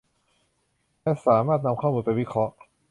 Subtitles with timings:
[1.25, 2.53] สามารถนำข้อมูลไปวิเคราะห์